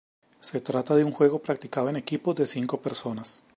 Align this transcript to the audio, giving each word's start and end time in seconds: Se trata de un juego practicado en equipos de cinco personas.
Se 0.39 0.61
trata 0.61 0.95
de 0.95 1.03
un 1.03 1.11
juego 1.11 1.37
practicado 1.43 1.89
en 1.89 1.95
equipos 1.95 2.35
de 2.35 2.47
cinco 2.47 2.81
personas. 2.81 3.43